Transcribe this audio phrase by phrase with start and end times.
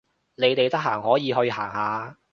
[0.33, 2.17] 你哋得閒可以去行下